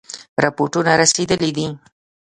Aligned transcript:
رپوټونه 0.43 0.91
رسېدلي 1.01 1.51
دي. 1.57 1.67